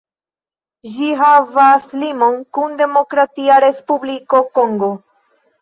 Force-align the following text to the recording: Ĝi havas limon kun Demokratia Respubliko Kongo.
Ĝi 0.93 1.09
havas 1.19 1.85
limon 2.03 2.39
kun 2.59 2.73
Demokratia 2.81 3.61
Respubliko 3.67 4.43
Kongo. 4.57 4.91